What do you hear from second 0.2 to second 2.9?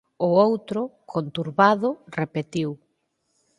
O outro, conturbado, repetiu: